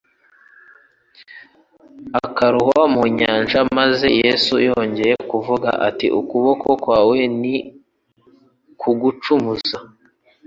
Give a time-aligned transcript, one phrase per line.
[2.23, 3.59] akarohwa mu nyanja».
[3.77, 7.55] Maze Yesu yongera kuvuga ati:«Ukuboko kwawe ni
[8.81, 9.77] kugucumuza,